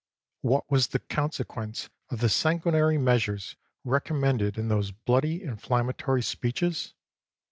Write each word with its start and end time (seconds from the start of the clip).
What 0.41 0.63
was 0.71 0.87
the 0.87 0.97
consequence 0.99 1.91
of 2.09 2.21
the 2.21 2.27
sanguinary 2.29 2.97
measures 2.97 3.55
recommended 3.83 4.57
in 4.57 4.67
those 4.67 4.89
bloody, 4.89 5.41
inflam 5.41 5.91
matory 5.91 6.23
speeches 6.23 6.95